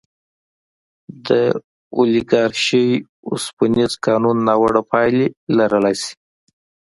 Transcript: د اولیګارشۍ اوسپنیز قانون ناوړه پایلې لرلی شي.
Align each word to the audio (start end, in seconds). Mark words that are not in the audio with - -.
د 1.27 1.29
اولیګارشۍ 1.97 2.87
اوسپنیز 3.29 3.93
قانون 4.05 4.37
ناوړه 4.47 4.81
پایلې 4.91 5.27
لرلی 5.57 5.95
شي. 6.01 6.13